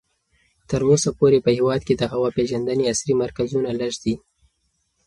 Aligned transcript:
تر 0.69 0.81
اوسه 0.89 1.09
پورې 1.19 1.39
په 1.45 1.51
هېواد 1.57 1.81
کې 1.87 1.93
د 1.97 2.03
هوا 2.13 2.29
پېژندنې 2.37 2.89
عصري 2.91 3.13
مرکزونه 3.23 3.69
لږ 3.81 3.93
دي. 4.03 4.13